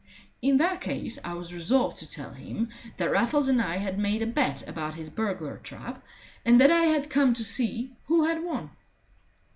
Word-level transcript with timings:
In 0.41 0.57
that 0.57 0.81
case 0.81 1.19
I 1.23 1.35
was 1.35 1.53
resolved 1.53 1.97
to 1.97 2.09
tell 2.09 2.31
him 2.33 2.69
that 2.97 3.11
Raffles 3.11 3.47
and 3.47 3.61
I 3.61 3.77
had 3.77 3.99
made 3.99 4.23
a 4.23 4.25
bet 4.25 4.67
about 4.67 4.95
his 4.95 5.11
burglar 5.11 5.57
trap, 5.57 6.03
and 6.43 6.59
that 6.59 6.71
I 6.71 6.85
had 6.85 7.07
come 7.07 7.35
to 7.35 7.43
see 7.43 7.91
who 8.05 8.23
had 8.25 8.43
won. 8.43 8.71